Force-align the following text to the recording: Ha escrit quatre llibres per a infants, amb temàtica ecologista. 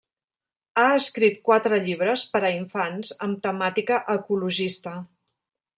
Ha 0.83 0.85
escrit 0.93 1.37
quatre 1.49 1.79
llibres 1.89 2.25
per 2.37 2.41
a 2.49 2.51
infants, 2.61 3.15
amb 3.29 3.45
temàtica 3.47 4.01
ecologista. 4.19 4.97